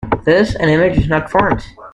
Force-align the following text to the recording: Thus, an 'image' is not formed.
Thus, 0.25 0.55
an 0.55 0.67
'image' 0.69 0.97
is 0.97 1.07
not 1.07 1.29
formed. 1.29 1.63